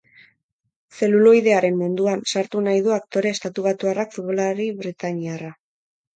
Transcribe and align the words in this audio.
Zeluloidearen 0.99 1.77
munduan 1.81 2.23
sartu 2.33 2.63
nahi 2.69 2.81
du 2.89 2.95
aktore 2.97 3.35
estatubatuarrak 3.37 4.19
futbolari 4.19 4.69
britainiarra. 4.83 5.55